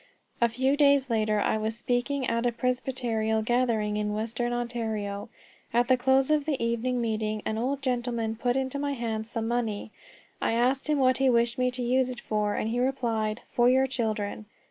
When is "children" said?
13.85-14.47